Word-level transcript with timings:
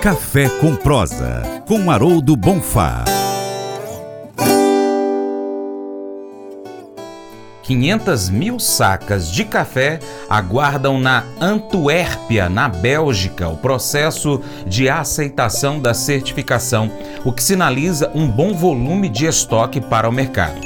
Café 0.00 0.48
com 0.48 0.74
Prosa, 0.74 1.42
com 1.68 1.90
Haroldo 1.90 2.34
Bonfá. 2.34 3.04
500 7.64 8.30
mil 8.30 8.58
sacas 8.58 9.30
de 9.30 9.44
café 9.44 10.00
aguardam 10.26 10.98
na 10.98 11.24
Antuérpia, 11.38 12.48
na 12.48 12.66
Bélgica, 12.66 13.46
o 13.50 13.58
processo 13.58 14.40
de 14.66 14.88
aceitação 14.88 15.78
da 15.78 15.92
certificação, 15.92 16.90
o 17.22 17.30
que 17.30 17.42
sinaliza 17.42 18.10
um 18.14 18.26
bom 18.26 18.54
volume 18.54 19.06
de 19.06 19.26
estoque 19.26 19.82
para 19.82 20.08
o 20.08 20.12
mercado, 20.12 20.62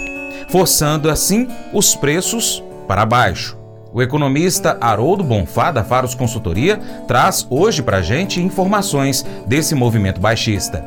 forçando 0.48 1.11
assim 1.11 1.48
os 1.73 1.96
preços 1.96 2.62
para 2.87 3.05
baixo. 3.05 3.64
O 3.95 4.03
economista 4.03 4.77
Haroldo 4.81 5.23
Bonfá, 5.23 5.71
da 5.71 5.85
Faros 5.85 6.17
Consultoria, 6.17 6.81
traz 7.07 7.47
hoje 7.49 7.81
para 7.81 7.99
a 7.99 8.03
gente 8.03 8.43
informações 8.43 9.25
desse 9.46 9.73
movimento 9.73 10.21
baixista. 10.21 10.85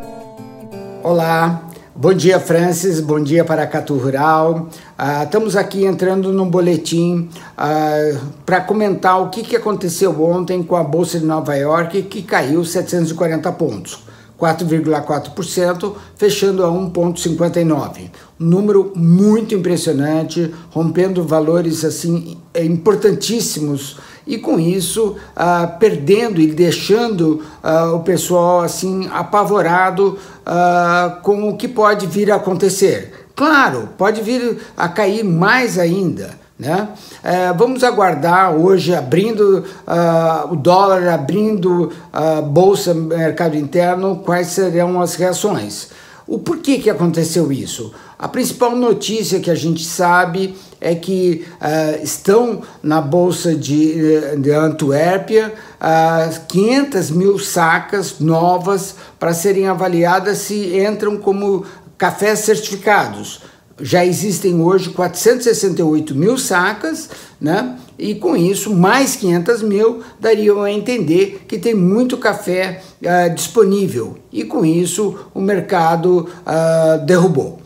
Olá, 1.02 1.62
bom 1.96 2.14
dia 2.14 2.38
Francis, 2.38 3.00
bom 3.00 3.24
dia 3.24 3.46
para 3.46 3.66
Catu 3.66 3.96
Rural. 3.98 4.68
Uh, 5.00 5.24
estamos 5.24 5.56
aqui 5.56 5.86
entrando 5.86 6.34
no 6.34 6.48
boletim 6.48 7.30
uh, 7.58 8.20
para 8.46 8.60
comentar 8.60 9.22
o 9.22 9.30
que, 9.30 9.42
que 9.42 9.56
aconteceu 9.56 10.22
ontem 10.22 10.62
com 10.62 10.76
a 10.76 10.84
Bolsa 10.84 11.18
de 11.18 11.26
Nova 11.26 11.56
York, 11.56 12.02
que 12.04 12.22
caiu 12.22 12.66
740 12.66 13.50
pontos. 13.54 14.04
4,4%, 14.40 15.94
fechando 16.16 16.64
a 16.64 16.70
1,59. 16.70 18.12
Um 18.40 18.46
número 18.46 18.92
muito 18.96 19.56
impressionante, 19.56 20.54
rompendo 20.70 21.24
valores 21.24 21.84
assim 21.84 22.38
importantíssimos 22.56 23.98
e 24.28 24.38
com 24.38 24.60
isso 24.60 25.16
ah, 25.36 25.66
perdendo 25.80 26.40
e 26.40 26.48
deixando 26.48 27.42
ah, 27.64 27.94
o 27.94 28.02
pessoal 28.02 28.62
assim 28.62 29.10
apavorado 29.12 30.20
ah, 30.46 31.20
com 31.24 31.50
o 31.50 31.58
que 31.58 31.68
pode 31.68 32.06
vir 32.06 32.32
a 32.32 32.36
acontecer. 32.36 33.28
Claro, 33.36 33.90
pode 33.98 34.22
vir 34.22 34.58
a 34.76 34.90
cair 34.90 35.24
mais 35.24 35.80
ainda. 35.80 36.47
Né? 36.60 36.90
É, 37.24 37.54
vamos 37.54 37.84
aguardar 37.84 38.56
hoje, 38.56 38.96
abrindo 38.96 39.64
uh, 39.86 40.52
o 40.52 40.56
dólar, 40.56 41.08
abrindo 41.08 41.92
a 42.12 42.40
uh, 42.40 42.42
bolsa, 42.42 42.96
mercado 42.96 43.56
interno, 43.56 44.24
quais 44.26 44.48
serão 44.48 45.00
as 45.00 45.14
reações. 45.14 45.90
O 46.26 46.40
porquê 46.40 46.80
que 46.80 46.90
aconteceu 46.90 47.52
isso? 47.52 47.94
A 48.18 48.28
principal 48.28 48.76
notícia 48.76 49.40
que 49.40 49.52
a 49.52 49.56
gente 49.56 49.86
sabe 49.86 50.56
é 50.82 50.96
que 50.96 51.46
uh, 51.62 52.04
estão 52.04 52.64
na 52.82 53.00
bolsa 53.00 53.54
de, 53.54 54.38
de 54.38 54.52
Antuérpia 54.52 55.54
uh, 55.80 56.48
500 56.48 57.12
mil 57.12 57.38
sacas 57.38 58.20
novas 58.20 58.96
para 59.20 59.34
serem 59.34 59.68
avaliadas 59.68 60.40
se 60.40 60.76
entram 60.80 61.18
como 61.18 61.64
cafés 61.98 62.40
certificados 62.40 63.42
já 63.80 64.06
existem 64.06 64.60
hoje 64.60 64.90
468 64.90 66.16
mil 66.16 66.38
sacas, 66.38 67.10
né? 67.40 67.78
E 67.98 68.14
com 68.16 68.38
isso, 68.38 68.76
mais 68.76 69.16
500 69.16 69.64
mil 69.64 70.02
dariam 70.20 70.62
a 70.62 70.72
entender 70.72 71.42
que 71.48 71.58
tem 71.58 71.74
muito 71.74 72.18
café 72.18 72.82
uh, 73.02 73.34
disponível. 73.34 74.18
E 74.32 74.44
com 74.44 74.64
isso, 74.64 75.16
o 75.34 75.42
mercado 75.42 76.28
uh, 76.46 77.06
derrubou 77.06 77.60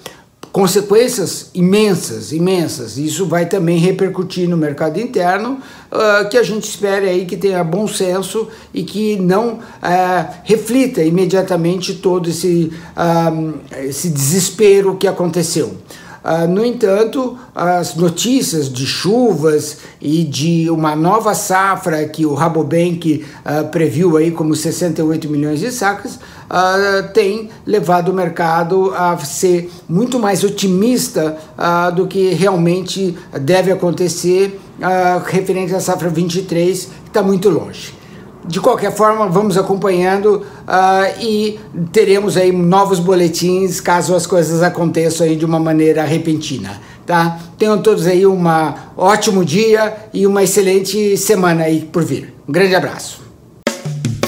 consequências 0.53 1.49
imensas, 1.53 2.33
imensas. 2.33 2.97
Isso 2.97 3.25
vai 3.25 3.45
também 3.45 3.77
repercutir 3.77 4.49
no 4.49 4.57
mercado 4.57 4.99
interno, 4.99 5.59
uh, 5.91 6.27
que 6.29 6.37
a 6.37 6.43
gente 6.43 6.65
espere 6.65 7.07
aí 7.07 7.25
que 7.25 7.37
tenha 7.37 7.63
bom 7.63 7.87
senso 7.87 8.49
e 8.73 8.83
que 8.83 9.15
não 9.17 9.59
reflita 10.43 11.01
imediatamente 11.01 11.95
todo 11.95 12.29
esse, 12.29 12.71
esse 13.81 14.09
desespero 14.09 14.97
que 14.97 15.07
aconteceu. 15.07 15.77
Uh, 16.23 16.47
no 16.47 16.63
entanto, 16.63 17.35
as 17.55 17.95
notícias 17.95 18.71
de 18.71 18.85
chuvas 18.85 19.79
e 19.99 20.23
de 20.23 20.69
uma 20.69 20.95
nova 20.95 21.33
safra 21.33 22.07
que 22.07 22.27
o 22.27 22.35
Rabobank 22.35 23.25
uh, 23.43 23.67
previu 23.69 24.17
aí 24.17 24.29
como 24.29 24.55
68 24.55 25.27
milhões 25.27 25.59
de 25.59 25.71
sacas 25.71 26.15
uh, 26.15 27.11
tem 27.11 27.49
levado 27.65 28.09
o 28.09 28.13
mercado 28.13 28.93
a 28.93 29.17
ser 29.17 29.71
muito 29.89 30.19
mais 30.19 30.43
otimista 30.43 31.37
do 31.95 32.07
que 32.07 32.33
realmente 32.33 33.17
deve 33.41 33.71
acontecer 33.71 34.59
referente 35.25 35.73
à 35.73 35.79
safra 35.79 36.09
23, 36.09 36.85
que 36.85 36.91
está 37.07 37.21
muito 37.21 37.49
longe 37.49 38.00
de 38.45 38.59
qualquer 38.59 38.91
forma, 38.91 39.27
vamos 39.27 39.57
acompanhando 39.57 40.43
uh, 40.67 41.21
e 41.21 41.59
teremos 41.91 42.37
aí 42.37 42.51
novos 42.51 42.99
boletins 42.99 43.79
caso 43.79 44.15
as 44.15 44.25
coisas 44.25 44.63
aconteçam 44.63 45.25
aí 45.27 45.35
de 45.35 45.45
uma 45.45 45.59
maneira 45.59 46.03
repentina, 46.03 46.81
tá? 47.05 47.39
Tenham 47.57 47.81
todos 47.81 48.07
aí 48.07 48.25
um 48.25 48.43
ótimo 48.97 49.45
dia 49.45 49.95
e 50.13 50.25
uma 50.25 50.43
excelente 50.43 51.15
semana 51.17 51.63
aí 51.63 51.81
por 51.81 52.03
vir. 52.03 52.33
Um 52.47 52.51
grande 52.51 52.75
abraço. 52.75 53.20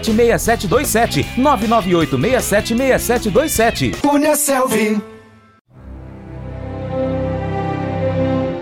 998676727. 0.00 1.26
998676727. 1.36 3.96
Cunha 4.00 4.36
Selvi. 4.36 5.10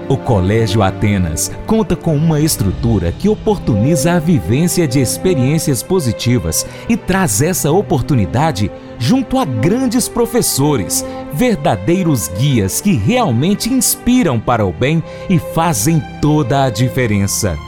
O 0.08 0.16
Colégio 0.16 0.82
Atenas 0.82 1.52
conta 1.66 1.94
com 1.94 2.16
uma 2.16 2.40
estrutura 2.40 3.12
que 3.12 3.28
oportuniza 3.28 4.14
a 4.14 4.18
vivência 4.18 4.88
de 4.88 5.00
experiências 5.00 5.82
positivas 5.82 6.66
e 6.88 6.96
traz 6.96 7.42
essa 7.42 7.70
oportunidade 7.70 8.70
junto 8.98 9.38
a 9.38 9.44
grandes 9.44 10.08
professores, 10.08 11.04
verdadeiros 11.34 12.28
guias 12.28 12.80
que 12.80 12.94
realmente 12.94 13.68
inspiram 13.68 14.40
para 14.40 14.64
o 14.64 14.72
bem 14.72 15.04
e 15.28 15.38
fazem 15.38 16.02
toda 16.22 16.64
a 16.64 16.70
diferença. 16.70 17.67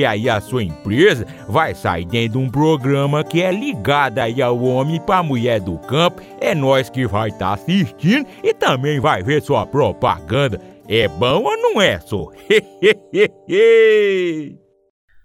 aí 0.05 0.29
a 0.29 0.39
sua 0.41 0.63
empresa 0.63 1.27
vai 1.47 1.75
sair 1.75 2.05
dentro 2.05 2.39
de 2.39 2.45
um 2.45 2.49
programa 2.49 3.23
que 3.23 3.41
é 3.41 3.51
ligado 3.51 4.19
aí 4.19 4.41
ao 4.41 4.61
homem 4.61 4.99
para 4.99 5.23
mulher 5.23 5.59
do 5.59 5.77
campo. 5.79 6.21
É 6.39 6.55
nós 6.55 6.89
que 6.89 7.05
vai 7.07 7.29
estar 7.29 7.47
tá 7.47 7.53
assistindo 7.53 8.27
e 8.43 8.53
também 8.53 8.99
vai 8.99 9.23
ver 9.23 9.41
sua 9.41 9.65
propaganda. 9.65 10.61
É 10.87 11.07
bom 11.07 11.43
ou 11.43 11.57
não 11.57 11.81
é, 11.81 11.99
só? 11.99 12.27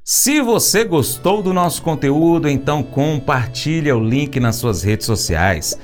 Se 0.05 0.41
você 0.41 0.85
gostou 0.85 1.43
do 1.43 1.53
nosso 1.53 1.83
conteúdo, 1.83 2.49
então 2.49 2.81
compartilhe 2.81 3.91
o 3.91 3.99
link 3.99 4.39
nas 4.39 4.55
suas 4.55 4.85
redes 4.85 5.05
sociais. 5.05 5.77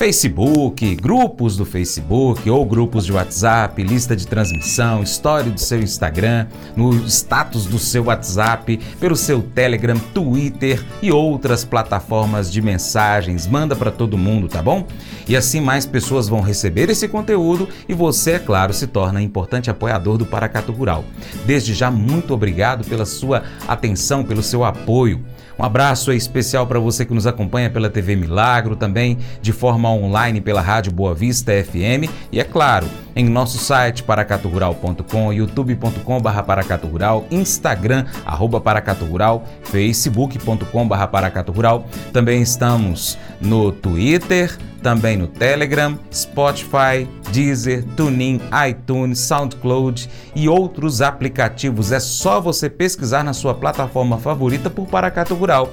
Facebook, 0.00 0.94
grupos 0.94 1.58
do 1.58 1.66
Facebook 1.66 2.48
ou 2.48 2.64
grupos 2.64 3.04
de 3.04 3.12
WhatsApp, 3.12 3.82
lista 3.82 4.16
de 4.16 4.26
transmissão, 4.26 5.02
história 5.02 5.50
do 5.50 5.60
seu 5.60 5.78
Instagram, 5.78 6.46
no 6.74 7.06
status 7.06 7.66
do 7.66 7.78
seu 7.78 8.04
WhatsApp, 8.04 8.78
pelo 8.98 9.14
seu 9.14 9.42
Telegram, 9.42 9.98
Twitter 10.14 10.82
e 11.02 11.12
outras 11.12 11.66
plataformas 11.66 12.50
de 12.50 12.62
mensagens. 12.62 13.46
Manda 13.46 13.76
para 13.76 13.90
todo 13.90 14.16
mundo, 14.16 14.48
tá 14.48 14.62
bom? 14.62 14.86
E 15.28 15.36
assim 15.36 15.60
mais 15.60 15.84
pessoas 15.84 16.28
vão 16.28 16.40
receber 16.40 16.88
esse 16.88 17.06
conteúdo 17.06 17.68
e 17.86 17.92
você, 17.92 18.32
é 18.32 18.38
claro, 18.38 18.72
se 18.72 18.86
torna 18.86 19.20
importante 19.20 19.68
apoiador 19.68 20.16
do 20.16 20.24
Paracato 20.24 20.72
Rural. 20.72 21.04
Desde 21.44 21.74
já, 21.74 21.90
muito 21.90 22.32
obrigado 22.32 22.88
pela 22.88 23.04
sua 23.04 23.42
atenção, 23.68 24.24
pelo 24.24 24.42
seu 24.42 24.64
apoio. 24.64 25.22
Um 25.60 25.64
abraço 25.64 26.10
especial 26.10 26.66
para 26.66 26.80
você 26.80 27.04
que 27.04 27.12
nos 27.12 27.26
acompanha 27.26 27.68
pela 27.68 27.90
TV 27.90 28.16
Milagro, 28.16 28.74
também 28.74 29.18
de 29.42 29.52
forma 29.52 29.89
online 29.96 30.40
pela 30.40 30.60
Rádio 30.60 30.92
Boa 30.92 31.14
Vista 31.14 31.52
FM 31.52 32.10
e, 32.30 32.40
é 32.40 32.44
claro, 32.44 32.86
em 33.14 33.28
nosso 33.28 33.58
site 33.58 34.02
paracaturural.com, 34.02 35.32
youtube.com.br 35.32 36.42
paracaturural, 36.46 37.26
instagram, 37.30 38.06
arroba 38.24 38.60
paracaturural, 38.60 39.44
facebook.com.br 39.64 41.06
paracaturural. 41.10 41.86
Também 42.12 42.42
estamos 42.42 43.18
no 43.40 43.72
Twitter, 43.72 44.56
também 44.82 45.16
no 45.16 45.26
Telegram, 45.26 45.98
Spotify, 46.12 47.08
Deezer, 47.32 47.84
TuneIn, 47.96 48.40
iTunes, 48.68 49.18
SoundCloud 49.18 50.08
e 50.34 50.48
outros 50.48 51.02
aplicativos. 51.02 51.92
É 51.92 52.00
só 52.00 52.40
você 52.40 52.70
pesquisar 52.70 53.22
na 53.22 53.32
sua 53.32 53.54
plataforma 53.54 54.18
favorita 54.18 54.70
por 54.70 54.86
Paracato 54.86 55.34
Rural. 55.34 55.70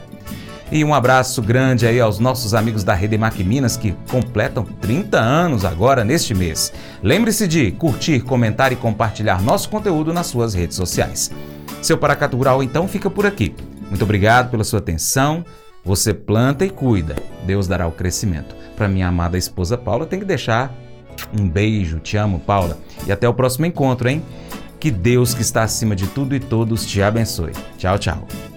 E 0.72 0.84
um 0.84 0.94
abraço 0.94 1.42
grande 1.42 1.88
aí 1.88 2.00
aos 2.00 2.20
nossos 2.20 2.54
amigos 2.54 2.84
da 2.84 2.94
Redemac 2.94 3.42
Minas 3.44 3.78
que 3.78 3.96
completam 4.12 4.66
30 4.82 5.18
anos 5.18 5.64
agora 5.64 6.04
neste 6.04 6.34
mês. 6.34 6.74
Lembre-se 7.02 7.48
de 7.48 7.72
curtir, 7.72 8.20
comentar 8.20 8.74
e 8.74 8.76
compartilhar 8.76 9.42
nosso 9.42 9.70
conteúdo 9.70 10.14
nas 10.14 10.28
suas 10.28 10.54
redes 10.54 10.76
sociais. 10.76 11.32
Seu 11.82 11.98
Paracato 11.98 12.36
Rural 12.36 12.62
então 12.62 12.88
fica 12.88 13.10
por 13.10 13.26
aqui. 13.26 13.56
Muito 13.90 14.04
obrigado 14.04 14.52
pela 14.52 14.66
sua 14.66 14.80
atenção. 14.80 15.46
Você 15.86 16.14
planta 16.14 16.66
e 16.66 16.70
cuida. 16.70 17.16
Deus 17.46 17.66
dará 17.66 17.88
o 17.88 17.92
crescimento. 17.92 18.54
Para 18.76 18.90
minha 18.90 19.08
amada 19.08 19.38
esposa 19.38 19.78
Paula, 19.78 20.06
tem 20.06 20.20
que 20.20 20.26
deixar 20.26 20.76
um 21.40 21.48
beijo. 21.48 22.00
Te 22.00 22.18
amo, 22.18 22.40
Paula. 22.40 22.78
E 23.06 23.12
até 23.12 23.28
o 23.28 23.34
próximo 23.34 23.66
encontro, 23.66 24.10
hein? 24.10 24.22
Que 24.82 24.92
Deus 24.92 25.34
que 25.34 25.42
está 25.42 25.64
acima 25.64 25.96
de 25.96 26.08
tudo 26.08 26.36
e 26.36 26.40
todos 26.42 26.86
te 26.86 27.02
abençoe. 27.02 27.54
Tchau, 27.78 27.98
tchau. 27.98 28.57